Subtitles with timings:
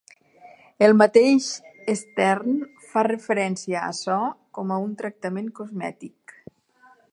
[0.85, 1.49] El mateix
[1.99, 2.57] Stern
[2.93, 4.17] fa referència a açò
[4.59, 6.37] com a un tractament "cosmètic".